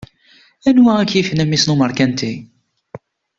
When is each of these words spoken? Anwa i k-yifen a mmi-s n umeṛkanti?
Anwa 0.69 0.93
i 1.03 1.05
k-yifen 1.09 1.43
a 1.43 1.45
mmi-s 1.45 1.63
n 1.65 1.73
umeṛkanti? 1.73 2.33